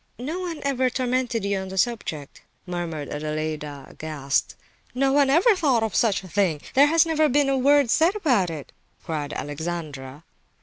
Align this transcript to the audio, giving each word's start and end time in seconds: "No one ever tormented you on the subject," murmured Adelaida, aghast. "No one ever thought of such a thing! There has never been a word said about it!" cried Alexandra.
"No 0.17 0.39
one 0.39 0.61
ever 0.63 0.89
tormented 0.89 1.45
you 1.45 1.59
on 1.59 1.67
the 1.67 1.77
subject," 1.77 2.41
murmured 2.65 3.09
Adelaida, 3.09 3.85
aghast. 3.87 4.55
"No 4.95 5.13
one 5.13 5.29
ever 5.29 5.55
thought 5.55 5.83
of 5.83 5.93
such 5.95 6.23
a 6.23 6.27
thing! 6.27 6.59
There 6.73 6.87
has 6.87 7.05
never 7.05 7.29
been 7.29 7.49
a 7.49 7.55
word 7.55 7.91
said 7.91 8.15
about 8.15 8.49
it!" 8.49 8.71
cried 9.03 9.31
Alexandra. 9.31 10.23